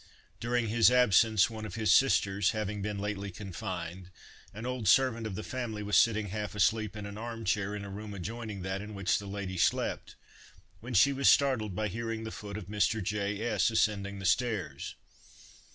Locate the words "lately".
2.97-3.29